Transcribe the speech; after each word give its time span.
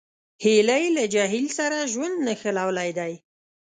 هیلۍ 0.43 0.85
له 0.97 1.03
جهیل 1.13 1.47
سره 1.57 1.77
ژوند 1.93 2.15
نښلولی 2.27 2.91
دی 2.99 3.13